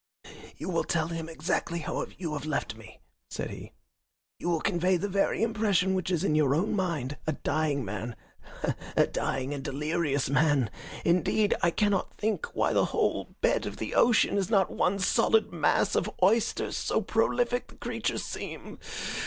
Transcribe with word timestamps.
"You 0.57 0.69
will 0.69 0.83
tell 0.83 1.09
him 1.09 1.29
exactly 1.29 1.77
how 1.77 2.07
you 2.17 2.33
have 2.33 2.47
left 2.47 2.75
me," 2.75 3.01
said 3.29 3.51
he. 3.51 3.73
"You 4.39 4.49
will 4.49 4.59
convey 4.59 4.97
the 4.97 5.07
very 5.07 5.43
impression 5.43 5.93
which 5.93 6.09
is 6.09 6.23
in 6.23 6.33
your 6.33 6.55
own 6.55 6.75
mind 6.75 7.17
a 7.27 7.33
dying 7.33 7.85
man 7.85 8.15
a 8.97 9.05
dying 9.05 9.53
and 9.53 9.63
delirious 9.63 10.27
man. 10.27 10.71
Indeed, 11.05 11.53
I 11.61 11.69
cannot 11.69 12.15
think 12.15 12.47
why 12.55 12.73
the 12.73 12.85
whole 12.85 13.35
bed 13.41 13.67
of 13.67 13.77
the 13.77 13.93
ocean 13.93 14.39
is 14.39 14.49
not 14.49 14.71
one 14.71 14.97
solid 14.97 15.53
mass 15.53 15.93
of 15.93 16.09
oysters, 16.23 16.75
so 16.75 17.01
prolific 17.01 17.67
the 17.67 17.75
creatures 17.75 18.25
seem. 18.25 18.79